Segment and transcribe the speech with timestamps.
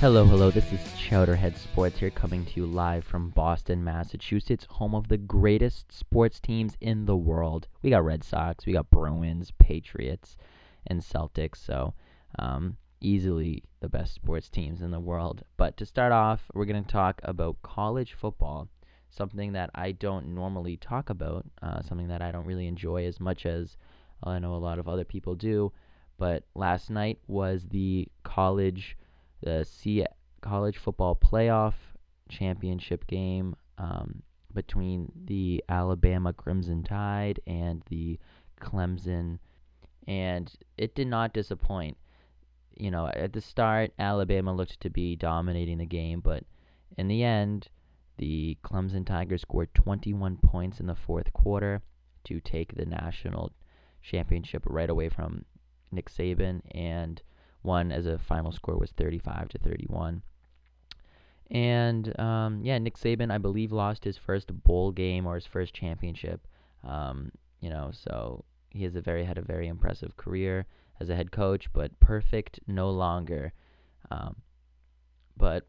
[0.00, 0.52] Hello, hello.
[0.52, 5.16] This is Chowderhead Sports here, coming to you live from Boston, Massachusetts, home of the
[5.16, 7.66] greatest sports teams in the world.
[7.82, 10.36] We got Red Sox, we got Bruins, Patriots,
[10.86, 11.56] and Celtics.
[11.56, 11.94] So,
[12.38, 15.42] um, easily the best sports teams in the world.
[15.56, 18.68] But to start off, we're going to talk about college football,
[19.10, 23.18] something that I don't normally talk about, uh, something that I don't really enjoy as
[23.18, 23.76] much as
[24.22, 25.72] I know a lot of other people do.
[26.18, 28.96] But last night was the college
[29.42, 30.04] the C
[30.40, 31.74] college football playoff
[32.28, 34.22] championship game um,
[34.54, 38.18] between the Alabama Crimson Tide and the
[38.60, 39.38] Clemson,
[40.06, 41.96] and it did not disappoint.
[42.76, 46.44] You know, at the start, Alabama looked to be dominating the game, but
[46.96, 47.68] in the end,
[48.18, 51.82] the Clemson Tigers scored 21 points in the fourth quarter
[52.24, 53.52] to take the national
[54.02, 55.44] championship right away from
[55.90, 57.22] Nick Saban and
[57.68, 60.22] won as a final score was 35 to 31.
[61.50, 65.74] And um, yeah, Nick Saban, I believe, lost his first bowl game or his first
[65.74, 66.46] championship.
[66.82, 70.66] Um, you know, so he has a very had a very impressive career
[71.00, 73.52] as a head coach, but perfect no longer.
[74.10, 74.36] Um,
[75.36, 75.66] but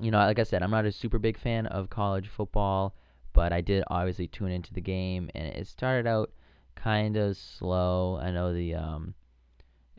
[0.00, 2.94] you know, like I said, I'm not a super big fan of college football,
[3.32, 6.30] but I did obviously tune into the game, and it started out
[6.74, 8.18] kind of slow.
[8.20, 9.14] I know the um,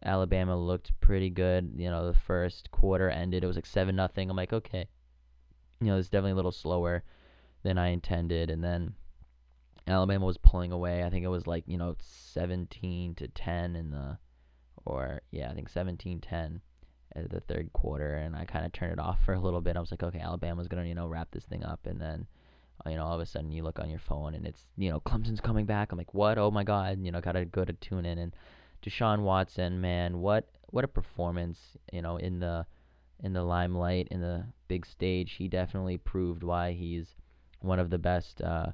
[0.08, 1.74] Alabama looked pretty good.
[1.76, 4.30] You know, the first quarter ended, it was like seven nothing.
[4.30, 4.88] I'm like, okay,
[5.82, 7.04] you know, it's definitely a little slower
[7.64, 8.50] than I intended.
[8.50, 8.94] And then
[9.86, 11.04] Alabama was pulling away.
[11.04, 14.18] I think it was like you know 17 to 10 in the,
[14.86, 16.62] or yeah, I think 17-10
[17.16, 19.76] at the third quarter, and I kind of turned it off for a little bit.
[19.76, 22.28] I was like, okay, Alabama's gonna you know wrap this thing up, and then.
[22.86, 25.00] You know, all of a sudden you look on your phone and it's, you know,
[25.00, 25.92] Clemson's coming back.
[25.92, 26.38] I'm like, what?
[26.38, 27.00] Oh my God.
[27.02, 28.20] You know, gotta go to tune in.
[28.20, 28.36] And
[28.88, 31.60] Deshaun Watson, man, what what a performance!
[31.92, 32.66] You know, in the
[33.22, 37.16] in the limelight, in the big stage, he definitely proved why he's
[37.60, 38.68] one of the best uh,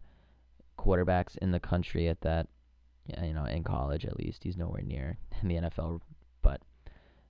[0.78, 2.48] quarterbacks in the country at that.
[3.22, 6.02] You know, in college at least, he's nowhere near in the NFL.
[6.44, 6.62] But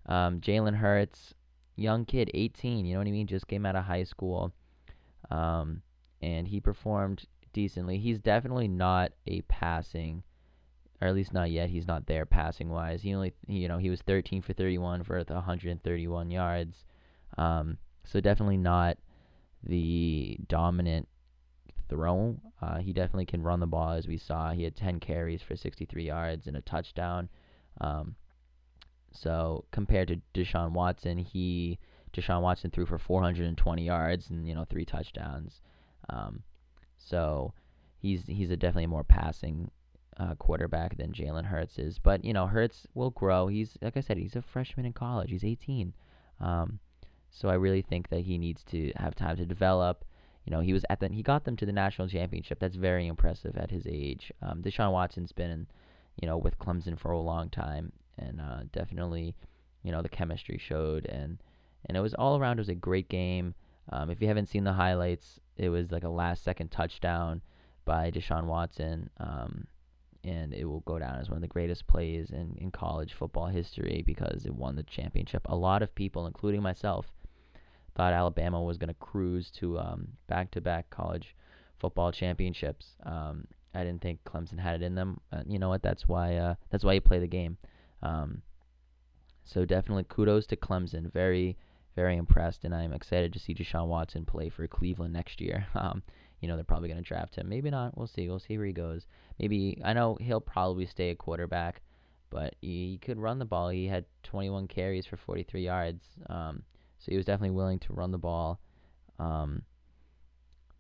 [0.06, 1.34] um, Jalen Hurts,
[1.78, 2.86] young kid, 18.
[2.86, 3.28] You know what I mean?
[3.28, 4.52] Just came out of high school,
[5.32, 5.82] um,
[6.22, 7.24] and he performed
[7.54, 7.98] decently.
[7.98, 10.24] He's definitely not a passing
[11.04, 11.70] or at least not yet.
[11.70, 13.02] He's not there passing wise.
[13.02, 16.86] He only, you know, he was 13 for 31 for 131 yards.
[17.38, 18.98] Um, so definitely not
[19.64, 21.10] the dominant
[21.90, 22.40] throw.
[22.62, 24.52] Uh, he definitely can run the ball, as we saw.
[24.52, 27.28] He had 10 carries for 63 yards and a touchdown.
[27.82, 28.16] Um,
[29.12, 31.80] so compared to Deshaun Watson, he
[32.14, 35.60] Deshaun Watson threw for 420 yards and you know three touchdowns.
[36.10, 36.44] Um,
[36.98, 37.54] so
[37.98, 39.70] he's he's a definitely more passing
[40.18, 42.00] uh, quarterback than Jalen Hurts is.
[42.00, 43.48] But you know, Hurts will grow.
[43.48, 45.32] He's like I said, he's a freshman in college.
[45.32, 45.94] He's 18.
[46.40, 46.80] Um,
[47.30, 50.06] so I really think that he needs to have time to develop.
[50.46, 52.60] You know, he was at the he got them to the national championship.
[52.60, 54.32] That's very impressive at his age.
[54.42, 55.68] Um, Deshaun Watson's been,
[56.22, 59.36] you know, with Clemson for a long time, and uh, definitely,
[59.84, 61.42] you know, the chemistry showed, and
[61.86, 62.58] and it was all around.
[62.58, 63.56] It was a great game.
[63.90, 67.42] Um, if you haven't seen the highlights, it was like a last second touchdown
[67.86, 69.10] by Deshaun Watson.
[69.18, 69.68] Um,
[70.24, 73.48] and it will go down as one of the greatest plays in, in college football
[73.48, 75.42] history because it won the championship.
[75.46, 77.08] A lot of people, including myself,
[77.96, 81.36] thought Alabama was going to cruise to um, back-to-back college
[81.80, 82.96] football championships.
[83.04, 83.46] Um,
[83.76, 85.20] I didn't think Clemson had it in them.
[85.32, 85.84] Uh, you know what?
[85.84, 86.38] That's why.
[86.38, 87.58] Uh, that's why you play the game.
[88.02, 88.42] Um,
[89.44, 91.12] so definitely kudos to Clemson.
[91.12, 91.58] Very,
[91.96, 95.68] very impressed, and I'm excited to see Deshaun Watson play for Cleveland next year.
[95.76, 96.04] Um,
[96.44, 97.48] you know they're probably going to draft him.
[97.48, 97.98] Maybe not.
[97.98, 98.28] We'll see.
[98.28, 99.08] We'll see where he goes.
[99.40, 101.82] Maybe I know he'll probably stay a quarterback,
[102.30, 103.70] but he could run the ball.
[103.70, 106.64] He had 21 carries for 43 yards, um,
[107.00, 108.60] so he was definitely willing to run the ball.
[109.20, 109.62] Um,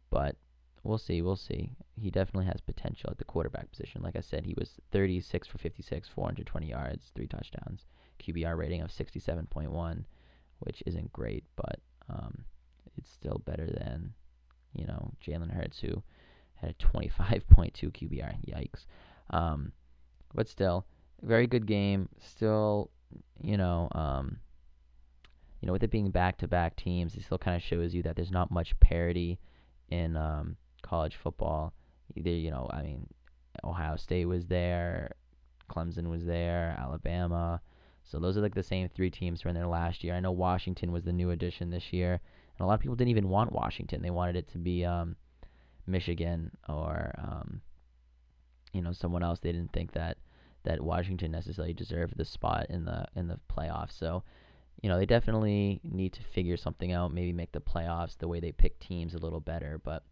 [0.09, 0.35] but
[0.84, 1.22] we'll see.
[1.22, 1.72] We'll see.
[1.96, 4.02] He definitely has potential at the quarterback position.
[4.02, 7.85] Like I said, he was 36 for 56, 420 yards, three touchdowns,
[8.22, 10.03] QBR rating of 67.1,
[10.59, 11.79] which isn't great, but
[12.09, 12.43] um,
[12.97, 14.14] it's still better than
[14.73, 16.03] you know, Jalen Hurts, who
[16.55, 18.35] had a 25.2 QBR.
[18.47, 18.85] Yikes.
[19.29, 19.72] Um,
[20.34, 20.85] but still,
[21.22, 22.09] very good game.
[22.20, 22.90] Still,
[23.41, 24.37] you know, um,
[25.61, 28.31] you know, with it being back-to-back teams, it still kind of shows you that there's
[28.31, 29.40] not much parity
[29.90, 31.73] in um, college football.
[32.16, 33.08] Either, you know, I mean,
[33.64, 35.14] Ohio State was there,
[35.69, 37.61] Clemson was there, Alabama.
[38.03, 40.14] So those are like the same three teams from there last year.
[40.14, 42.19] I know Washington was the new addition this year.
[42.58, 44.02] And a lot of people didn't even want Washington.
[44.02, 45.16] They wanted it to be um,
[45.88, 47.61] Michigan or um,
[48.73, 49.40] you know someone else.
[49.40, 50.17] They didn't think that
[50.64, 53.97] that Washington necessarily deserved the spot in the in the playoffs.
[53.97, 54.23] So
[54.84, 58.41] you know, they definitely need to figure something out, maybe make the playoffs the way
[58.41, 60.03] they pick teams a little better, but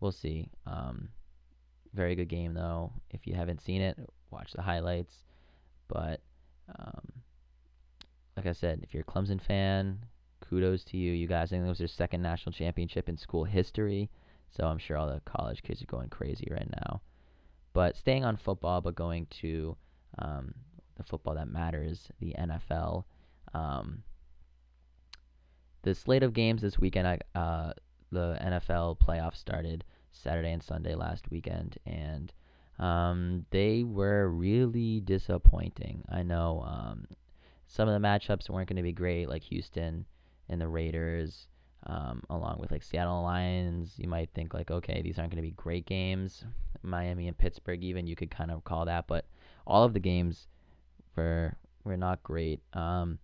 [0.00, 0.50] we'll see.
[0.66, 1.10] Um,
[1.94, 2.92] very good game, though.
[3.10, 3.96] If you haven't seen it,
[4.32, 5.14] watch the highlights.
[5.86, 6.20] But,
[6.76, 7.12] um,
[8.36, 10.00] like I said, if you're a Clemson fan,
[10.48, 11.12] kudos to you.
[11.12, 14.10] You guys, I think it was their second national championship in school history.
[14.50, 17.02] So I'm sure all the college kids are going crazy right now.
[17.72, 19.76] But staying on football, but going to
[20.18, 20.54] um,
[20.96, 23.04] the football that matters, the NFL.
[23.54, 24.02] Um,
[25.82, 27.72] the slate of games this weekend, uh,
[28.10, 32.32] the NFL playoffs started Saturday and Sunday last weekend, and
[32.78, 36.02] um, they were really disappointing.
[36.08, 37.06] I know um,
[37.66, 40.06] some of the matchups weren't going to be great, like Houston
[40.48, 41.46] and the Raiders,
[41.86, 43.94] um, along with like Seattle Lions.
[43.96, 46.44] You might think like, okay, these aren't going to be great games.
[46.82, 49.24] Miami and Pittsburgh, even you could kind of call that, but
[49.66, 50.46] all of the games
[51.16, 52.60] were were not great.
[52.72, 53.18] Um,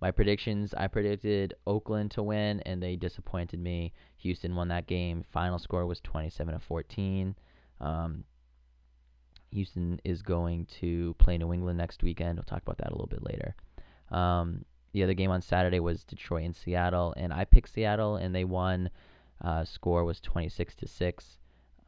[0.00, 3.92] my predictions, I predicted Oakland to win, and they disappointed me.
[4.16, 5.24] Houston won that game.
[5.32, 7.36] Final score was 27 to 14.
[7.80, 8.24] Um,
[9.52, 12.36] Houston is going to play New England next weekend.
[12.36, 13.54] We'll talk about that a little bit later.
[14.10, 18.34] Um, the other game on Saturday was Detroit and Seattle, and I picked Seattle, and
[18.34, 18.90] they won.
[19.40, 21.38] Uh, score was 26 to six.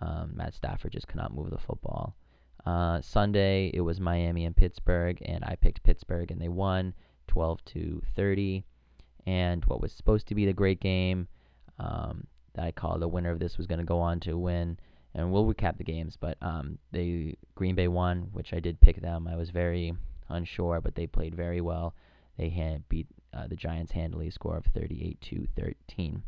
[0.01, 2.17] Um, Matt Stafford just could not move the football.
[2.67, 6.95] Uh, Sunday it was Miami and Pittsburgh, and I picked Pittsburgh, and they won
[7.29, 8.65] 12 to 30.
[9.27, 11.29] And what was supposed to be the great game
[11.79, 14.79] um, that I called the winner of this was going to go on to win.
[15.15, 16.79] And we'll recap the games, but um,
[17.55, 19.29] Green Bay won, which I did pick them.
[19.29, 19.95] I was very
[20.29, 21.95] unsure, but they played very well.
[22.37, 26.23] They had beat uh, the Giants handily, score of 38 to 13.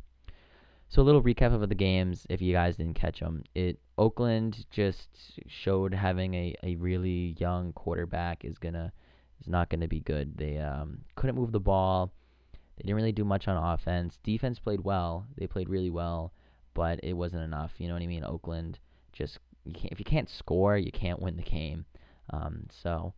[0.88, 3.42] So a little recap of the games, if you guys didn't catch them.
[3.54, 5.08] It Oakland just
[5.48, 8.92] showed having a, a really young quarterback is gonna
[9.40, 10.36] is not gonna be good.
[10.36, 12.12] They um, couldn't move the ball.
[12.52, 14.18] They didn't really do much on offense.
[14.22, 15.26] Defense played well.
[15.36, 16.32] They played really well,
[16.74, 17.72] but it wasn't enough.
[17.78, 18.24] You know what I mean?
[18.24, 18.78] Oakland
[19.12, 21.84] just you if you can't score, you can't win the game.
[22.30, 23.12] Um, so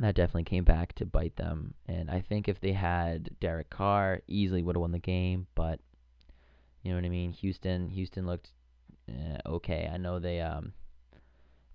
[0.00, 1.74] that definitely came back to bite them.
[1.86, 5.46] And I think if they had Derek Carr, easily would have won the game.
[5.54, 5.80] But
[6.82, 7.32] you know what I mean?
[7.32, 8.50] Houston, Houston looked
[9.08, 9.90] eh, okay.
[9.92, 10.72] I know they um,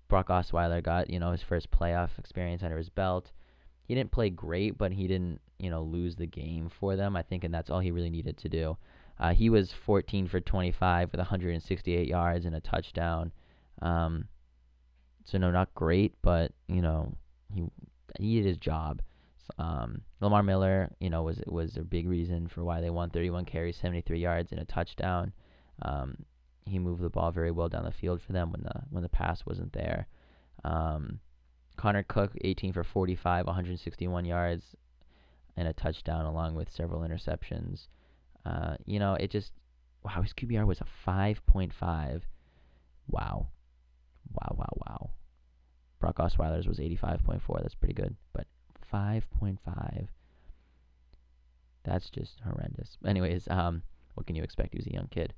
[0.08, 3.30] Brock Osweiler got you know his first playoff experience under his belt.
[3.84, 7.16] He didn't play great, but he didn't you know lose the game for them.
[7.16, 8.76] I think, and that's all he really needed to do.
[9.18, 13.32] Uh, he was 14 for 25 with 168 yards and a touchdown.
[13.80, 14.28] Um,
[15.24, 17.14] so no, not great, but you know
[17.52, 17.64] he
[18.18, 19.02] he did his job.
[19.58, 23.10] Um, Lamar Miller, you know, was was a big reason for why they won.
[23.10, 25.32] 31 carries, 73 yards, and a touchdown.
[25.82, 26.16] Um,
[26.64, 29.08] he moved the ball very well down the field for them when the when the
[29.08, 30.08] pass wasn't there.
[30.64, 31.20] Um,
[31.76, 34.64] Connor Cook, 18 for 45, 161 yards,
[35.56, 37.86] and a touchdown, along with several interceptions.
[38.44, 39.52] Uh, you know, it just
[40.02, 42.22] wow, his QBR was a 5.5.
[43.08, 43.48] Wow,
[44.32, 45.10] wow, wow, wow.
[46.06, 47.62] Brock Osweiler's was 85.4.
[47.62, 48.46] That's pretty good, but
[48.92, 50.06] 5.5.
[51.82, 52.96] That's just horrendous.
[53.04, 53.82] Anyways, um,
[54.14, 54.72] what can you expect?
[54.72, 55.34] He was a young kid,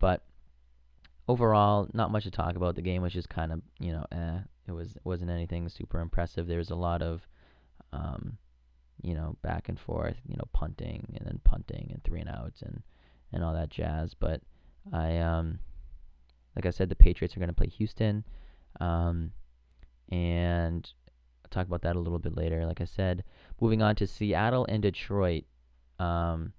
[0.00, 0.24] but
[1.28, 2.74] overall, not much to talk about.
[2.74, 4.38] The game was just kind of, you know, eh.
[4.66, 6.46] It was wasn't anything super impressive.
[6.46, 7.26] There was a lot of,
[7.92, 8.36] um,
[9.02, 12.62] you know, back and forth, you know, punting and then punting and three and outs
[12.62, 12.82] and
[13.32, 14.14] and all that jazz.
[14.14, 14.42] But
[14.92, 15.60] I, um,
[16.56, 18.24] like I said, the Patriots are going to play Houston.
[18.80, 19.32] Um,
[20.10, 20.90] and
[21.44, 22.66] I'll talk about that a little bit later.
[22.66, 23.24] Like I said,
[23.60, 25.44] moving on to Seattle and Detroit.
[25.98, 26.52] Um,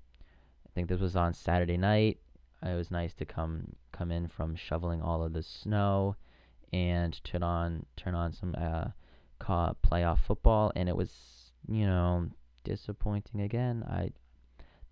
[0.66, 2.20] I think this was on Saturday night.
[2.64, 6.16] It was nice to come come in from shoveling all of the snow
[6.72, 8.90] and turn on turn on some uh,
[9.40, 11.12] playoff football, and it was
[11.68, 12.30] you know
[12.64, 13.84] disappointing again.
[13.88, 14.12] I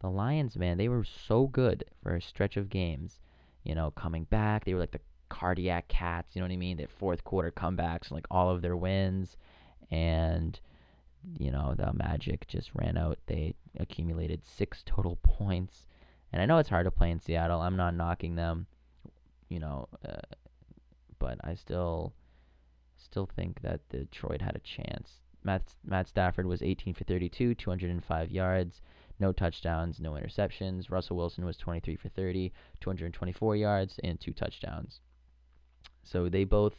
[0.02, 3.20] the Lions, man, they were so good for a stretch of games.
[3.64, 6.78] You know, coming back, they were like the cardiac cats, you know what I mean?
[6.78, 9.38] Their fourth quarter comebacks, like all of their wins,
[9.92, 10.60] and
[11.38, 13.20] you know the Magic just ran out.
[13.28, 15.86] They accumulated six total points,
[16.32, 17.62] and I know it's hard to play in Seattle.
[17.62, 18.68] I'm not knocking them,
[19.50, 20.36] you know, uh,
[21.20, 22.14] but I still
[22.98, 25.22] still think that Detroit had a chance.
[25.44, 28.82] Matt Matt Stafford was 18 for 32, 205 yards,
[29.20, 30.92] no touchdowns, no interceptions.
[30.92, 35.02] Russell Wilson was 23 for 30, 224 yards, and two touchdowns.
[36.04, 36.76] So they both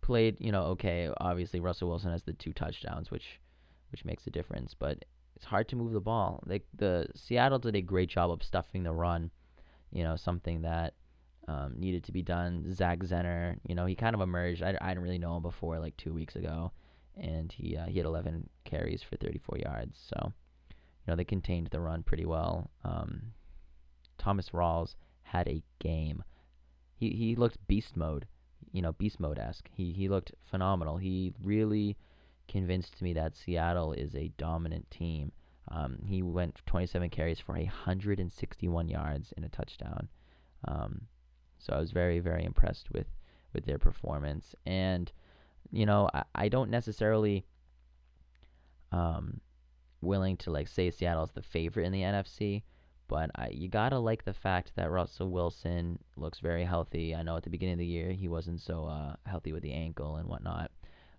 [0.00, 1.10] played, you know, okay.
[1.18, 3.40] Obviously, Russell Wilson has the two touchdowns, which
[3.90, 5.04] which makes a difference, but
[5.36, 6.42] it's hard to move the ball.
[6.46, 9.30] Like the Seattle did a great job of stuffing the run.
[9.90, 10.94] You know, something that
[11.48, 12.72] um, needed to be done.
[12.72, 14.62] Zach Zenner, you know, he kind of emerged.
[14.62, 16.72] I, I didn't really know him before, like two weeks ago,
[17.16, 19.98] and he uh, he had 11 carries for 34 yards.
[20.08, 20.32] So,
[20.70, 22.70] you know, they contained the run pretty well.
[22.84, 23.32] Um,
[24.18, 26.22] Thomas Rawls had a game.
[27.02, 28.28] He he looked beast mode,
[28.70, 29.68] you know, beast mode esque.
[29.74, 30.98] He he looked phenomenal.
[30.98, 31.96] He really
[32.46, 35.32] convinced me that Seattle is a dominant team.
[35.68, 40.08] Um, he went 27 carries for 161 yards and a touchdown.
[40.68, 41.00] Um,
[41.58, 43.08] so I was very very impressed with
[43.52, 44.54] with their performance.
[44.64, 45.10] And
[45.72, 47.44] you know, I, I don't necessarily
[48.92, 49.40] um,
[50.02, 52.62] willing to like say Seattle's the favorite in the NFC,
[53.12, 57.14] but I, you gotta like the fact that Russell Wilson looks very healthy.
[57.14, 59.74] I know at the beginning of the year he wasn't so uh, healthy with the
[59.74, 60.70] ankle and whatnot,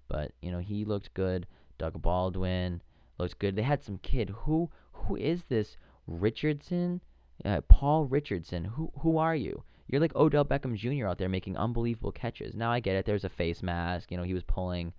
[0.07, 1.45] but you know he looked good.
[1.77, 2.81] Doug Baldwin
[3.19, 3.55] looked good.
[3.55, 6.99] They had some kid who who is this Richardson,
[7.45, 8.65] uh, Paul Richardson.
[8.65, 9.61] Who who are you?
[9.87, 11.05] You're like Odell Beckham Jr.
[11.05, 12.55] out there making unbelievable catches.
[12.55, 13.05] Now I get it.
[13.05, 14.09] There's a face mask.
[14.09, 14.93] You know he was pulling.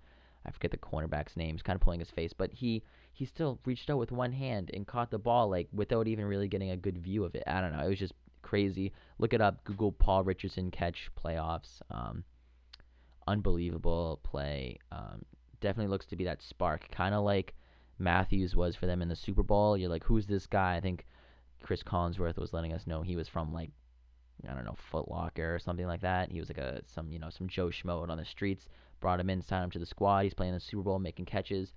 [0.45, 1.55] I forget the cornerback's name.
[1.55, 2.83] He's kind of pulling his face, but he
[3.15, 6.49] he still reached out with one hand and caught the ball like without even really
[6.49, 7.43] getting a good view of it.
[7.47, 7.85] I don't know.
[7.85, 8.91] It was just crazy.
[9.19, 9.63] Look it up.
[9.63, 11.81] Google Paul Richardson catch playoffs.
[11.89, 12.25] Um,
[13.25, 14.79] unbelievable play.
[14.91, 15.23] Um,
[15.61, 17.55] definitely looks to be that spark, kind of like
[17.99, 19.77] Matthews was for them in the Super Bowl.
[19.77, 20.75] You're like, who's this guy?
[20.75, 21.05] I think
[21.63, 23.71] Cris Collinsworth was letting us know he was from like
[24.45, 26.29] I don't know Foot Locker or something like that.
[26.29, 28.67] He was like a some you know some Joe Schmo on the streets.
[28.99, 30.23] Brought him in, signed him to the squad.
[30.23, 31.73] He's playing the Super Bowl, making catches.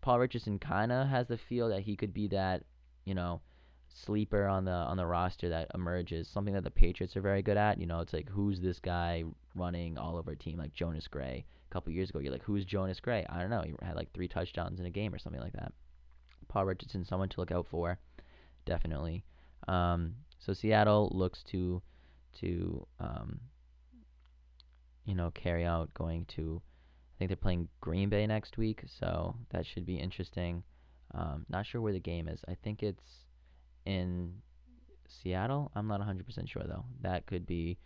[0.00, 2.64] Paul Richardson kind of has the feel that he could be that,
[3.04, 3.40] you know,
[3.88, 6.28] sleeper on the on the roster that emerges.
[6.28, 7.78] Something that the Patriots are very good at.
[7.78, 9.24] You know, it's like who's this guy
[9.54, 11.44] running all over a team like Jonas Gray.
[11.70, 13.26] A couple years ago, you're like, who's Jonas Gray?
[13.28, 13.62] I don't know.
[13.62, 15.72] He had like three touchdowns in a game or something like that.
[16.48, 17.98] Paul Richardson, someone to look out for,
[18.64, 19.24] definitely.
[19.68, 21.82] Um, so Seattle looks to
[22.40, 23.40] to um,
[25.04, 26.60] you know carry out going to
[27.16, 30.62] I think they're playing Green Bay next week, so that should be interesting.
[31.14, 32.40] Um, not sure where the game is.
[32.46, 33.24] I think it's
[33.86, 34.34] in
[35.08, 35.72] Seattle.
[35.74, 36.84] I'm not 100% sure though.
[37.00, 37.78] That could be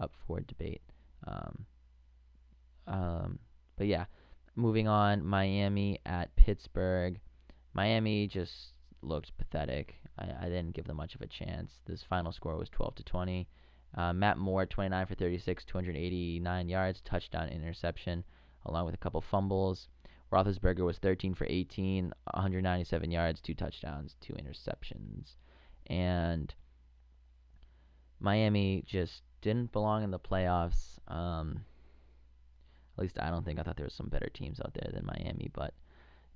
[0.00, 0.80] up for debate.
[1.26, 1.66] Um,
[2.86, 3.38] um,
[3.76, 4.06] but yeah,
[4.56, 5.22] moving on.
[5.22, 7.20] Miami at Pittsburgh.
[7.74, 9.96] Miami just looked pathetic.
[10.18, 11.72] I, I didn't give them much of a chance.
[11.86, 13.48] This final score was 12 to 20.
[13.98, 18.24] Uh, Matt Moore, 29 for 36, 289 yards, touchdown, interception
[18.68, 19.88] along with a couple fumbles.
[20.32, 25.36] Roethlisberger was 13 for 18, 197 yards, two touchdowns, two interceptions.
[25.86, 26.54] And
[28.20, 30.98] Miami just didn't belong in the playoffs.
[31.08, 31.64] Um,
[32.96, 33.58] at least I don't think.
[33.58, 35.72] I thought there was some better teams out there than Miami, but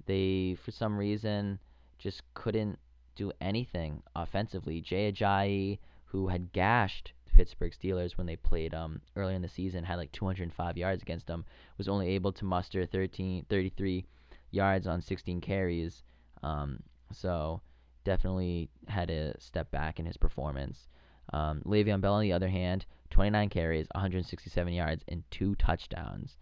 [0.07, 1.59] they, for some reason,
[1.99, 2.79] just couldn't
[3.15, 4.81] do anything offensively.
[4.81, 9.85] Jay Ajayi, who had gashed Pittsburgh Steelers when they played um earlier in the season
[9.85, 11.45] had like 205 yards against them
[11.79, 14.05] was only able to muster 13 33
[14.51, 16.03] yards on 16 carries
[16.43, 17.61] um so
[18.05, 20.89] definitely had a step back in his performance.
[21.33, 26.37] Um, Le'Veon Bell on the other hand 29 carries 167 yards and two touchdowns.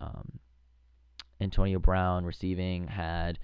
[0.00, 0.38] Um,
[1.40, 3.38] Antonio Brown receiving had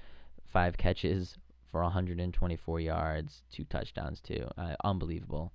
[0.53, 1.37] five catches
[1.71, 4.47] for 124 yards two touchdowns too.
[4.57, 5.53] Uh, unbelievable.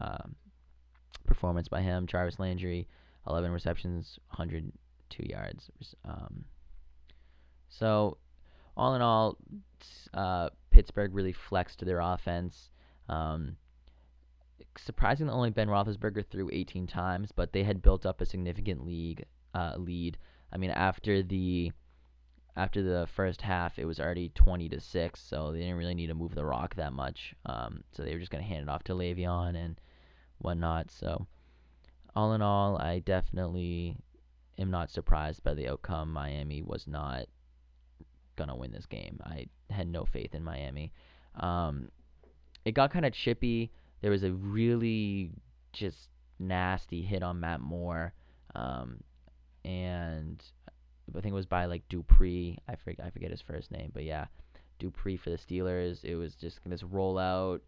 [0.00, 0.36] Um,
[1.26, 2.06] performance by him.
[2.06, 2.88] Jarvis Landry,
[3.28, 5.70] 11 receptions, 102 yards.
[6.04, 6.44] Um,
[7.68, 8.18] so,
[8.76, 9.38] all in all,
[10.14, 12.70] uh, Pittsburgh really flexed their offense.
[13.08, 13.56] Um,
[14.78, 19.24] surprisingly, only Ben Roethlisberger threw 18 times, but they had built up a significant league
[19.54, 20.18] uh, lead.
[20.52, 21.72] I mean, after the
[22.56, 26.06] after the first half, it was already 20 to six, so they didn't really need
[26.06, 27.34] to move the rock that much.
[27.44, 29.78] Um, so they were just going to hand it off to Le'Veon and
[30.38, 30.90] whatnot.
[30.90, 31.26] So,
[32.14, 33.96] all in all, I definitely
[34.58, 36.12] am not surprised by the outcome.
[36.12, 37.26] Miami was not
[38.36, 39.20] gonna win this game.
[39.24, 40.92] I had no faith in Miami.
[41.34, 41.88] Um,
[42.64, 43.70] it got kind of chippy.
[44.02, 45.30] There was a really
[45.72, 48.12] just nasty hit on Matt Moore,
[48.54, 49.00] um,
[49.64, 50.42] and
[51.14, 52.58] I think it was by like Dupree.
[52.68, 54.26] I forget I forget his first name, but yeah,
[54.78, 56.04] Dupree for the Steelers.
[56.04, 57.60] It was just this rollout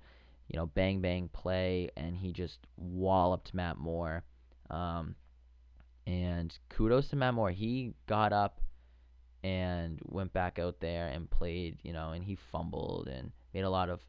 [0.49, 4.25] you know, bang bang play, and he just walloped Matt Moore.
[4.71, 5.15] Um,
[6.07, 7.51] and kudos to Matt Moore.
[7.51, 8.61] He got up
[9.45, 13.71] and went back out there and played, you know, and he fumbled and made a
[13.71, 14.01] lot of,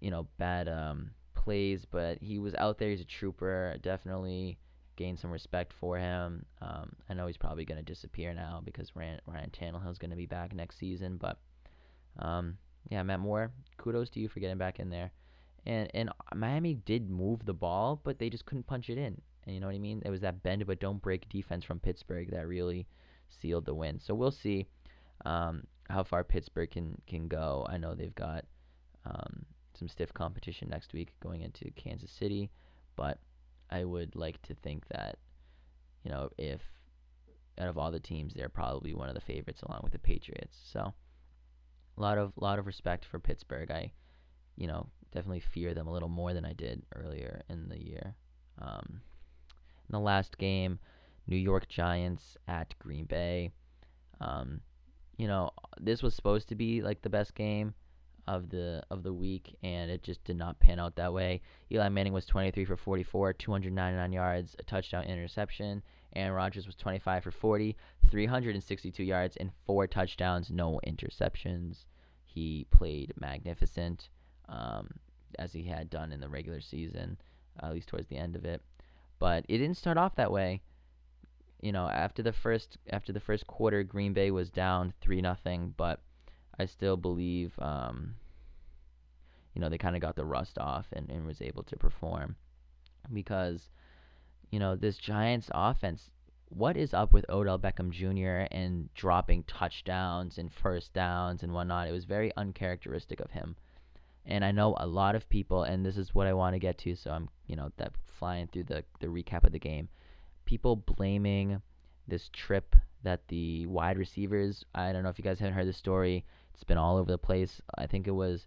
[0.00, 2.90] you know, bad um, plays, but he was out there.
[2.90, 3.76] He's a trooper.
[3.82, 4.58] Definitely
[4.96, 6.44] gained some respect for him.
[6.60, 10.16] Um, I know he's probably going to disappear now because Ryan, Ryan Tannehill's going to
[10.16, 11.38] be back next season, but
[12.18, 12.58] um,
[12.90, 15.10] yeah, Matt Moore, kudos to you for getting back in there
[15.66, 19.20] and and Miami did move the ball, but they just couldn't punch it in.
[19.44, 20.02] And you know what I mean?
[20.04, 22.86] It was that bend but don't break defense from Pittsburgh that really
[23.28, 23.98] sealed the win.
[23.98, 24.66] So we'll see.
[25.24, 27.66] Um, how far Pittsburgh can can go.
[27.68, 28.44] I know they've got
[29.06, 32.50] um, some stiff competition next week going into Kansas City,
[32.96, 33.18] but
[33.70, 35.16] I would like to think that
[36.04, 36.60] you know if
[37.58, 40.56] out of all the teams, they're probably one of the favorites along with the Patriots.
[40.72, 40.92] So
[41.96, 43.70] a lot of lot of respect for Pittsburgh.
[43.70, 43.92] I
[44.56, 48.14] you know definitely fear them a little more than I did earlier in the year.
[48.60, 49.00] Um,
[49.88, 50.78] in the last game,
[51.26, 53.50] New York Giants at Green Bay.
[54.20, 54.60] Um,
[55.16, 55.50] you know,
[55.80, 57.74] this was supposed to be like the best game
[58.26, 61.40] of the of the week, and it just did not pan out that way.
[61.72, 65.82] Eli Manning was 23 for 44, 299 yards, a touchdown, interception.
[66.14, 67.76] Aaron Rodgers was 25 for 40,
[68.10, 71.86] 362 yards, and four touchdowns, no interceptions.
[72.24, 74.08] He played magnificent,
[74.48, 74.88] um,
[75.38, 77.18] as he had done in the regular season,
[77.62, 78.62] at least towards the end of it.
[79.18, 80.62] But it didn't start off that way
[81.60, 85.74] you know, after the first after the first quarter, Green Bay was down three nothing,
[85.76, 86.00] but
[86.58, 88.14] I still believe, um,
[89.54, 92.36] you know, they kind of got the rust off and, and was able to perform
[93.12, 93.70] because,
[94.50, 96.10] you know, this Giants offense.
[96.50, 98.46] What is up with Odell Beckham Jr.
[98.50, 101.88] and dropping touchdowns and first downs and whatnot?
[101.88, 103.56] It was very uncharacteristic of him.
[104.28, 106.78] And I know a lot of people, and this is what I want to get
[106.78, 109.88] to, so I'm, you know, that flying through the, the recap of the game
[110.48, 111.60] people blaming
[112.06, 114.64] this trip that the wide receivers.
[114.74, 116.24] I don't know if you guys haven't heard the story.
[116.54, 117.60] It's been all over the place.
[117.76, 118.46] I think it was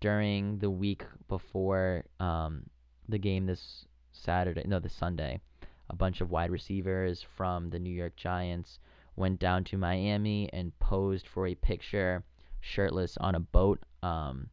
[0.00, 2.64] during the week before um,
[3.08, 5.40] the game this Saturday, no, this Sunday.
[5.90, 8.80] A bunch of wide receivers from the New York Giants
[9.14, 12.24] went down to Miami and posed for a picture
[12.60, 13.78] shirtless on a boat.
[14.02, 14.48] Um,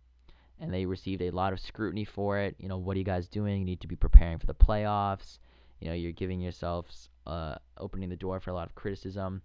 [0.59, 2.55] and they received a lot of scrutiny for it.
[2.59, 3.59] You know, what are you guys doing?
[3.59, 5.39] You need to be preparing for the playoffs
[5.79, 9.41] you know you're giving yourselves uh, opening the door for a lot of criticism.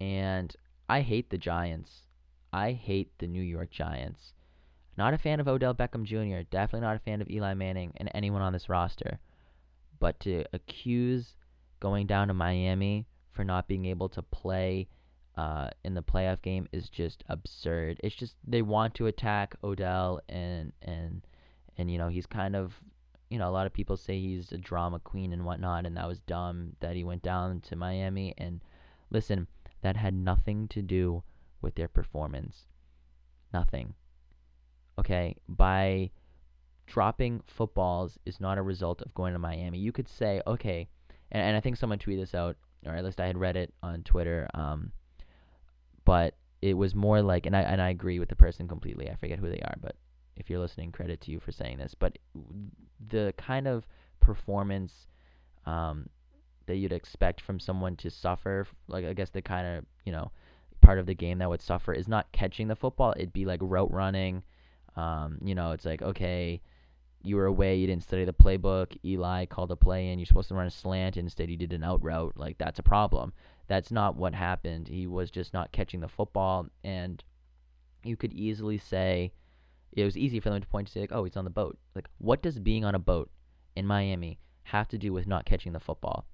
[0.00, 0.54] And
[0.88, 2.02] I hate the Giants.
[2.52, 4.32] I hate the New York Giants.
[4.96, 6.46] Not a fan of Odell Beckham Jr.
[6.50, 9.18] Definitely not a fan of Eli Manning and anyone on this roster.
[9.98, 11.34] But to accuse
[11.80, 14.88] going down to Miami for not being able to play
[15.36, 18.00] uh, in the playoff game is just absurd.
[18.02, 21.26] It's just they want to attack Odell and and
[21.76, 22.80] and you know he's kind of
[23.34, 26.06] you know, a lot of people say he's a drama queen and whatnot, and that
[26.06, 28.32] was dumb that he went down to Miami.
[28.38, 28.60] And
[29.10, 29.48] listen,
[29.82, 31.24] that had nothing to do
[31.60, 32.68] with their performance.
[33.52, 33.94] Nothing.
[35.00, 35.34] Okay?
[35.48, 36.10] By
[36.86, 39.78] dropping footballs is not a result of going to Miami.
[39.78, 40.86] You could say, okay,
[41.32, 43.74] and, and I think someone tweeted this out, or at least I had read it
[43.82, 44.92] on Twitter, um,
[46.04, 49.10] but it was more like, and I, and I agree with the person completely.
[49.10, 49.96] I forget who they are, but
[50.36, 51.94] if you're listening, credit to you for saying this.
[51.94, 52.18] But
[53.08, 53.86] the kind of
[54.20, 55.06] performance
[55.66, 56.08] um,
[56.66, 60.30] that you'd expect from someone to suffer, like I guess the kind of you know
[60.80, 63.12] part of the game that would suffer is not catching the football.
[63.16, 64.42] It'd be like route running.
[64.96, 66.60] Um, you know, it's like okay,
[67.22, 68.96] you were away, you didn't study the playbook.
[69.04, 71.84] Eli called a play and you're supposed to run a slant, instead you did an
[71.84, 72.34] out route.
[72.36, 73.32] Like that's a problem.
[73.66, 74.88] That's not what happened.
[74.88, 77.22] He was just not catching the football, and
[78.04, 79.32] you could easily say
[79.92, 81.78] it was easy for them to point to say like, oh, he's on the boat.
[81.94, 83.30] Like, what does being on a boat
[83.76, 86.26] in Miami have to do with not catching the football?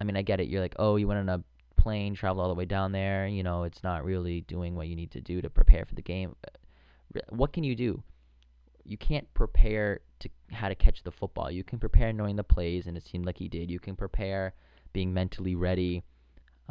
[0.00, 0.48] I mean, I get it.
[0.48, 1.44] You're like, oh, you went on a
[1.80, 3.26] plane, traveled all the way down there.
[3.26, 6.02] You know, it's not really doing what you need to do to prepare for the
[6.02, 6.34] game.
[7.30, 8.02] What can you do?
[8.84, 11.50] You can't prepare to how to catch the football.
[11.50, 13.70] You can prepare knowing the plays, and it seemed like he did.
[13.70, 14.54] You can prepare
[14.92, 16.02] being mentally ready.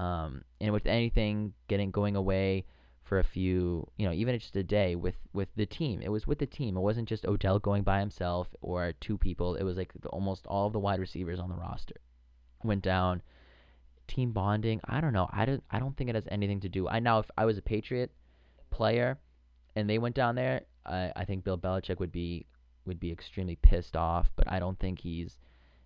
[0.02, 2.66] Um, and with anything getting going away
[3.04, 6.02] for a few, you know, even just a day with with the team.
[6.02, 6.76] It was with the team.
[6.76, 9.56] It wasn't just Odell going by himself or two people.
[9.56, 11.98] It was like the, almost all of the wide receivers on the roster
[12.64, 13.22] went down.
[14.08, 14.82] Team bonding.
[14.86, 15.30] I don't know.
[15.32, 15.64] I don't.
[15.70, 16.88] I don't think it has anything to do.
[16.88, 18.12] I know if I was a Patriot
[18.72, 19.20] player
[19.76, 22.48] and they went down there, I I think Bill Belichick would be
[22.86, 24.32] would be extremely pissed off.
[24.36, 25.38] But I don't think he's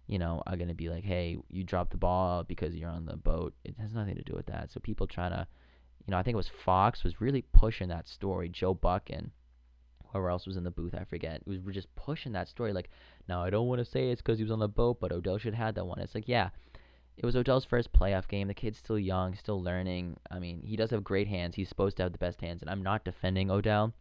[0.07, 3.05] you know, are going to be like, hey, you dropped the ball because you're on
[3.05, 3.53] the boat.
[3.63, 4.71] It has nothing to do with that.
[4.71, 5.47] So people trying to
[6.05, 8.47] you know, I think it was Fox was really pushing that story.
[8.49, 9.31] Joe Buck and
[10.07, 11.41] whoever else was in the booth, I forget.
[11.47, 12.73] Was just pushing that story.
[12.73, 12.89] Like,
[13.27, 15.39] now I don't want to say it's because he was on the boat, but Odell
[15.39, 15.99] should have had that one.
[15.99, 16.49] It's like, yeah,
[17.17, 18.47] it was Odell's first playoff game.
[18.47, 20.17] The kid's still young, still learning.
[20.29, 21.55] I mean, he does have great hands.
[21.55, 23.93] He's supposed to have the best hands, and I'm not defending Odell.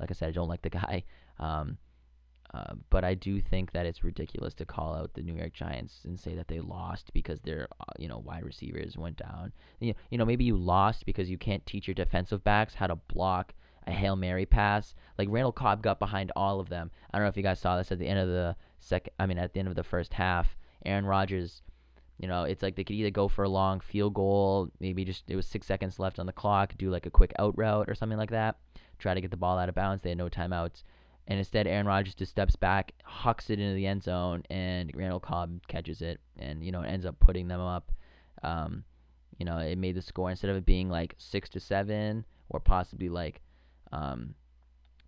[0.00, 1.04] Like I said, I don't like the guy.
[1.38, 1.78] Um,
[2.54, 6.02] uh, but I do think that it's ridiculous to call out the New York Giants
[6.04, 9.52] and say that they lost because their uh, you know wide receivers went down.
[9.80, 12.96] You, you know maybe you lost because you can't teach your defensive backs how to
[12.96, 13.54] block
[13.86, 14.94] a hail mary pass.
[15.18, 16.90] Like Randall Cobb got behind all of them.
[17.12, 19.12] I don't know if you guys saw this at the end of the second.
[19.18, 21.62] I mean at the end of the first half, Aaron Rodgers
[22.18, 25.24] You know, it's like they could either go for a long field goal, maybe just
[25.28, 27.94] it was six seconds left on the clock, do like a quick out route or
[27.96, 28.56] something like that,
[28.98, 30.02] try to get the ball out of bounds.
[30.02, 30.84] They had no timeouts.
[31.26, 35.20] And instead, Aaron Rodgers just steps back, hucks it into the end zone, and Randall
[35.20, 37.92] Cobb catches it, and you know it ends up putting them up.
[38.42, 38.84] Um,
[39.38, 42.60] you know, it made the score instead of it being like six to seven or
[42.60, 43.40] possibly like
[43.90, 44.34] um,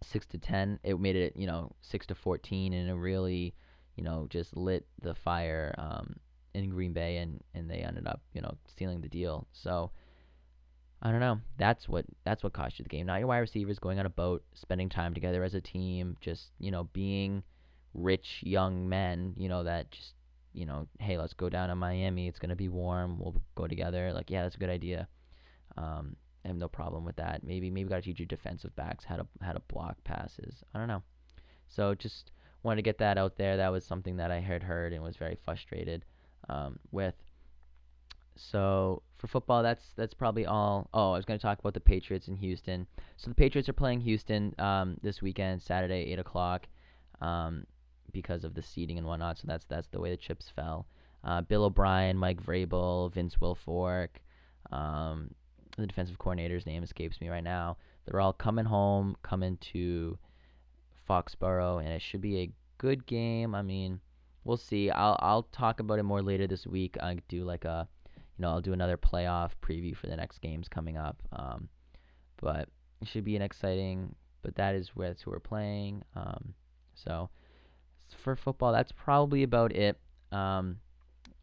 [0.03, 3.55] six to ten, it made it you know six to fourteen, and it really
[3.97, 6.17] you know just lit the fire um,
[6.55, 9.47] in Green Bay, and and they ended up you know stealing the deal.
[9.53, 9.91] So
[11.03, 11.41] I don't know.
[11.59, 13.07] That's what that's what cost you the game.
[13.07, 16.51] Not your wide receivers going on a boat, spending time together as a team, just
[16.59, 17.43] you know being
[17.95, 19.35] rich young men.
[19.37, 20.15] You know that just
[20.57, 22.27] you know, hey, let's go down to Miami.
[22.27, 23.19] It's gonna be warm.
[23.19, 24.13] We'll go together.
[24.13, 25.07] Like, yeah, that's a good idea.
[25.77, 27.45] Um, I have no problem with that.
[27.45, 30.65] Maybe maybe gotta teach your defensive backs how to how to block passes.
[30.75, 31.03] I don't know.
[31.69, 32.31] So just
[32.63, 33.59] wanted to get that out there.
[33.59, 36.05] That was something that I had heard and was very frustrated
[36.49, 37.15] um, with.
[38.37, 40.89] So for football, that's that's probably all.
[40.93, 42.87] Oh, I was going to talk about the Patriots in Houston.
[43.17, 46.67] So the Patriots are playing Houston um, this weekend, Saturday, eight o'clock,
[47.21, 47.67] um,
[48.13, 49.39] because of the seeding and whatnot.
[49.39, 50.87] So that's that's the way the chips fell.
[51.25, 54.09] Uh, Bill O'Brien, Mike Vrabel, Vince Wilfork,
[54.71, 55.31] um,
[55.77, 57.77] the defensive coordinator's name escapes me right now.
[58.05, 60.19] They're all coming home, coming to
[61.09, 63.55] Foxborough, and it should be a good game.
[63.55, 64.01] I mean,
[64.45, 64.91] we'll see.
[64.91, 66.97] I'll I'll talk about it more later this week.
[67.01, 67.89] I do like a
[68.37, 71.23] you know, I'll do another playoff preview for the next games coming up.
[71.33, 71.69] Um,
[72.41, 72.69] but
[73.01, 74.15] it should be an exciting.
[74.43, 76.03] But that is where it's who we're playing.
[76.15, 76.55] Um,
[76.95, 77.31] so
[78.23, 79.99] for football, that's probably about it.
[80.33, 80.77] Um,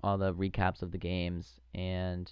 [0.03, 2.31] all the recaps of the games, and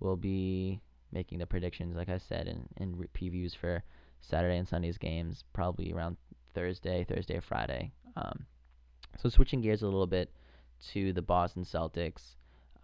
[0.00, 0.80] we'll be
[1.12, 3.82] making the predictions, like I said, and in re- previews for
[4.20, 6.16] Saturday and Sunday's games, probably around
[6.54, 7.92] Thursday, Thursday or Friday.
[8.16, 8.46] Um,
[9.18, 10.30] so switching gears a little bit
[10.92, 12.36] to the Boston Celtics.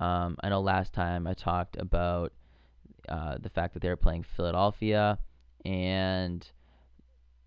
[0.03, 2.33] Um, I know last time I talked about
[3.09, 5.17] uh, the fact that they were playing Philadelphia
[5.65, 6.45] and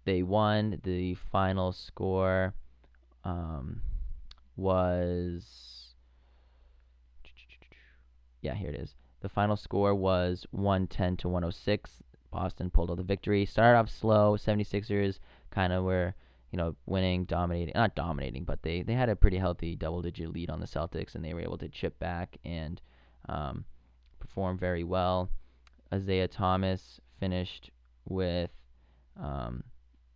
[0.06, 0.80] they won.
[0.84, 2.54] The final score
[3.26, 3.82] um,
[4.56, 5.96] was.
[8.42, 8.96] Yeah, here it is.
[9.20, 11.90] The final score was 110 to 106.
[12.32, 13.46] Boston pulled out the victory.
[13.46, 14.38] Started off slow.
[14.38, 15.20] 76ers
[15.52, 16.16] kind of were
[16.56, 20.32] you know, winning, dominating, not dominating, but they, they had a pretty healthy double digit
[20.32, 22.80] lead on the Celtics and they were able to chip back and
[23.28, 23.66] um,
[24.22, 25.30] perform very well.
[25.94, 27.72] Isaiah Thomas finished
[28.08, 28.52] with
[29.22, 29.66] um,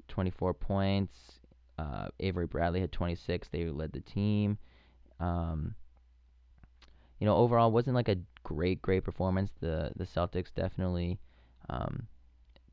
[0.08, 1.42] 24 points.
[1.78, 3.50] Uh, Avery Bradley had 26.
[3.50, 4.58] They led the team.
[5.20, 5.76] Um,
[7.20, 9.52] you know, overall, wasn't like a great, great performance.
[9.60, 11.20] The the Celtics definitely
[11.70, 12.08] um,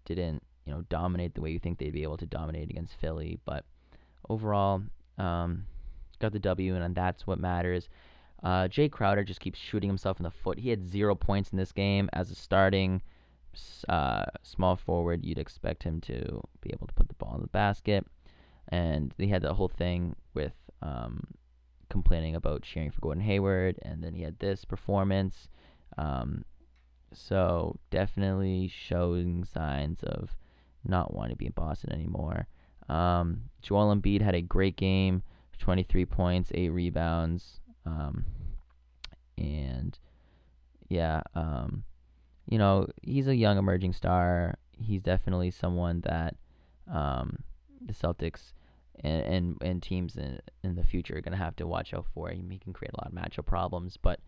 [0.05, 3.39] didn't you know, dominate the way you think they'd be able to dominate against Philly.
[3.45, 3.65] But
[4.29, 4.83] overall,
[5.17, 5.67] um,
[6.19, 7.89] got the W, and that's what matters.
[8.43, 10.59] Uh, Jae Crowder just keeps shooting himself in the foot.
[10.59, 13.01] He had zero points in this game as a starting
[13.89, 15.25] uh, small forward.
[15.25, 18.07] You'd expect him to be able to put the ball in the basket,
[18.69, 20.53] and they had the whole thing with
[20.83, 21.27] um,
[21.89, 25.49] complaining about cheering for Gordon Hayward, and then he had this performance.
[25.97, 26.45] Um,
[27.13, 30.37] so definitely showing signs of
[30.89, 32.47] not want to be in Boston anymore.
[32.89, 35.23] Um, Joel Embiid had a great game,
[35.59, 37.61] 23 points, 8 rebounds.
[37.85, 38.25] Um,
[39.39, 39.99] and
[40.89, 41.85] yeah, um,
[42.49, 44.57] you know, he's a young emerging star.
[44.73, 46.37] He's definitely someone that
[46.93, 47.39] um,
[47.85, 48.53] the Celtics
[49.01, 52.07] and, and, and teams in, in the future are going to have to watch out
[52.15, 52.31] for.
[52.31, 54.21] He, he can create a lot of matchup problems, but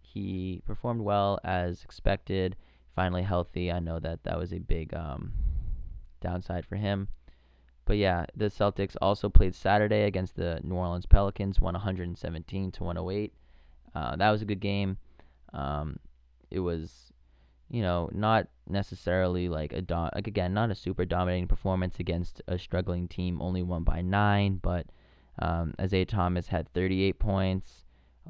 [0.00, 2.56] he performed well as expected.
[2.94, 3.70] Finally healthy.
[3.70, 5.32] I know that that was a big um,
[6.26, 7.08] downside for him.
[7.84, 12.84] But yeah, the Celtics also played Saturday against the New Orleans Pelicans, won 117 to
[12.84, 13.32] 108.
[13.94, 14.98] Uh, that was a good game.
[15.54, 15.98] Um,
[16.50, 17.12] it was,
[17.70, 22.42] you know, not necessarily like a do- like again, not a super dominating performance against
[22.48, 24.58] a struggling team, only won by nine.
[24.60, 24.86] But
[25.38, 27.84] um, Isaiah Thomas had 38 points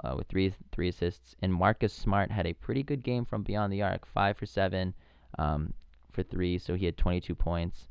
[0.05, 3.73] uh, with three three assists, and Marcus Smart had a pretty good game from beyond
[3.73, 4.95] the arc, five for seven,
[5.39, 5.73] um,
[6.17, 7.87] for three, so he had 22 points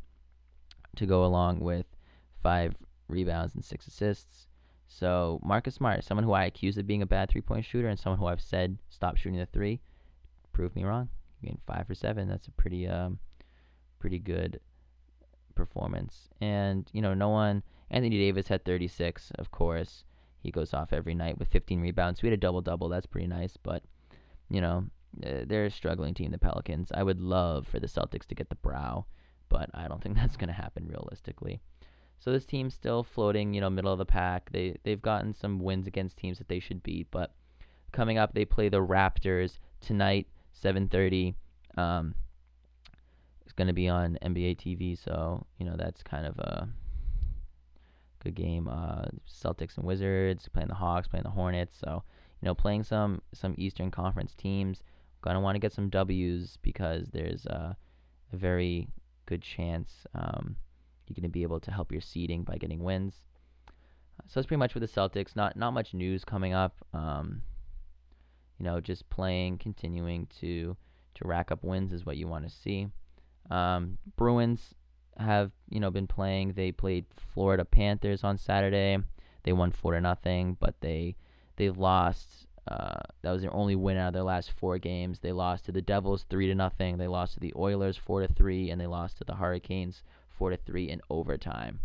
[0.98, 1.86] to go along with
[2.42, 2.76] five
[3.08, 4.48] rebounds and six assists.
[4.88, 8.20] So Marcus Smart, someone who I accused of being a bad three-point shooter, and someone
[8.20, 9.80] who I've said stop shooting the three,
[10.52, 11.10] proved me wrong.
[11.42, 12.28] Mean, five for seven.
[12.28, 13.20] That's a pretty, um,
[14.00, 14.60] pretty good
[15.54, 16.30] performance.
[16.42, 17.64] And you know, no one.
[17.92, 20.04] Anthony Davis had 36, of course.
[20.40, 22.22] He goes off every night with 15 rebounds.
[22.22, 22.90] We had a double double.
[22.90, 23.58] That's pretty nice.
[23.58, 23.84] But
[24.50, 24.86] you know,
[25.18, 26.92] they're a struggling team, the Pelicans.
[26.94, 29.06] I would love for the Celtics to get the brow,
[29.50, 31.62] but I don't think that's going to happen realistically.
[32.20, 34.50] So this team's still floating, you know, middle of the pack.
[34.52, 37.34] They they've gotten some wins against teams that they should beat, but
[37.92, 41.36] coming up, they play the Raptors tonight, 7:30.
[41.78, 42.16] Um,
[43.44, 46.70] it's going to be on NBA TV, so you know that's kind of a
[48.24, 48.68] good game.
[48.68, 51.78] Uh, Celtics and Wizards playing the Hawks, playing the Hornets.
[51.78, 52.04] So
[52.42, 54.84] you know, playing some some Eastern Conference teams.
[55.26, 57.76] Gonna want to get some W's because there's a,
[58.32, 58.88] a very
[59.26, 60.56] good chance um,
[61.08, 63.16] you're gonna be able to help your seeding by getting wins.
[64.28, 65.36] So that's pretty much with the Celtics.
[65.36, 66.76] Not not much news coming up.
[66.94, 67.42] Um,
[68.60, 70.78] you know, just playing, continuing to
[71.16, 72.88] to rack up wins is what you want to see.
[73.50, 74.74] Um, Bruins
[75.18, 76.54] have you know been playing.
[76.54, 78.98] They played Florida Panthers on Saturday.
[79.44, 81.16] They won four to nothing, but they
[81.58, 82.48] they lost.
[82.68, 85.20] Uh, that was their only win out of their last four games.
[85.20, 86.98] They lost to the Devils three to nothing.
[86.98, 90.50] They lost to the Oilers four to three, and they lost to the Hurricanes four
[90.50, 91.80] to three in overtime.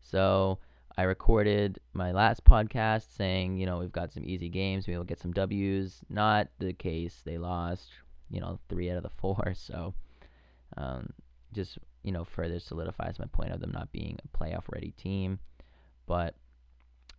[0.00, 0.58] So
[0.96, 5.20] I recorded my last podcast saying, you know, we've got some easy games, we'll get
[5.20, 6.00] some W's.
[6.08, 7.22] Not the case.
[7.24, 7.88] They lost,
[8.30, 9.54] you know, three out of the four.
[9.54, 9.94] So
[10.76, 11.12] um,
[11.52, 15.38] just you know further solidifies my point of them not being a playoff ready team.
[16.06, 16.34] But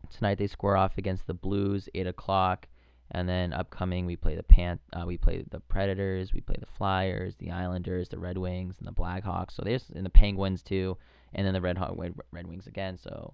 [0.09, 2.67] tonight they score off against the Blues, eight o'clock,
[3.11, 6.65] and then upcoming we play the Pan, uh, we play the Predators, we play the
[6.65, 9.51] Flyers, the Islanders, the Red Wings, and the Blackhawks.
[9.51, 10.97] So there's and the Penguins too,
[11.33, 11.97] and then the Red Hawk,
[12.31, 12.97] Red Wings again.
[12.97, 13.33] So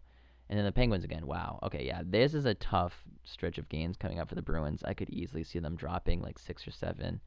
[0.50, 1.28] and then the Penguins again.
[1.28, 1.60] Wow.
[1.64, 2.02] Okay, yeah.
[2.06, 4.84] This is a tough stretch of games coming up for the Bruins.
[4.84, 7.20] I could easily see them dropping like six or seven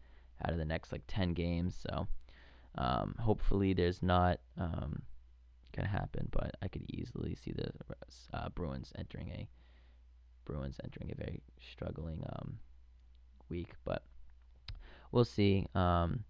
[0.45, 1.77] out of the next like ten games.
[1.79, 2.09] So
[2.77, 5.03] um, hopefully, there's not um,
[5.73, 7.71] gonna happen, but I could easily see the
[8.33, 9.49] uh, Bruins entering a
[10.45, 12.59] Bruins entering a very struggling um,
[13.49, 13.73] week.
[13.85, 14.03] But
[15.13, 15.67] we'll see.
[15.75, 16.25] Um,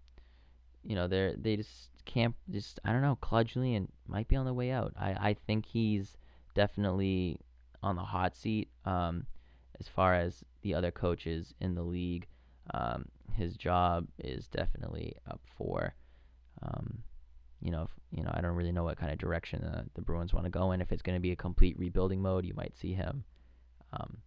[0.83, 3.17] you know, they they just can't just I don't know.
[3.21, 4.93] Claude Julien might be on the way out.
[4.99, 6.17] I I think he's
[6.55, 7.39] definitely
[7.83, 9.25] on the hot seat um,
[9.79, 12.27] as far as the other coaches in the league.
[12.73, 15.95] Um, his job is definitely up for
[16.61, 17.03] um,
[17.61, 20.33] you know, if, you know, I don't really know what kind of direction the Bruins
[20.33, 20.81] want to go in.
[20.81, 23.23] If it's going to be a complete rebuilding mode, you might see him
[23.93, 24.17] um,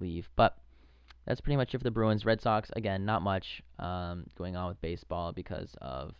[0.00, 0.28] leave.
[0.36, 0.56] But
[1.26, 2.24] that's pretty much it for the Bruins.
[2.24, 6.14] Red Sox, again, not much um, going on with baseball because of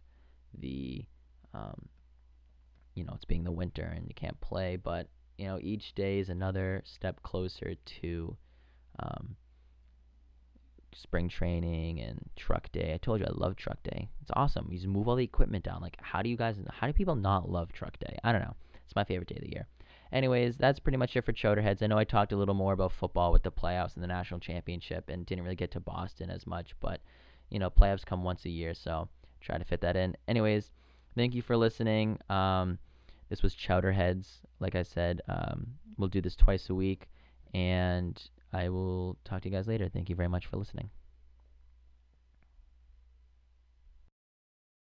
[0.58, 1.04] the,
[1.54, 1.88] um,
[2.94, 4.76] you know, it's being the winter and you can't play.
[4.76, 5.08] But
[5.38, 8.36] you know, each day is another step closer to
[8.98, 9.36] um,
[10.98, 12.92] spring training and truck day.
[12.94, 14.08] I told you I love truck day.
[14.20, 14.68] It's awesome.
[14.70, 15.80] You just move all the equipment down.
[15.80, 18.18] Like, how do you guys, how do people not love truck day?
[18.24, 18.56] I don't know.
[18.84, 19.66] It's my favorite day of the year.
[20.10, 21.82] Anyways, that's pretty much it for Chowderheads.
[21.82, 24.40] I know I talked a little more about football with the playoffs and the national
[24.40, 27.00] championship and didn't really get to Boston as much, but,
[27.50, 29.08] you know, playoffs come once a year, so
[29.40, 30.16] try to fit that in.
[30.26, 30.70] Anyways,
[31.14, 32.18] thank you for listening.
[32.30, 32.78] Um,
[33.28, 34.38] this was Chowderheads.
[34.60, 35.66] Like I said, um,
[35.98, 37.08] we'll do this twice a week,
[37.52, 38.20] and
[38.52, 39.88] I will talk to you guys later.
[39.88, 40.90] Thank you very much for listening.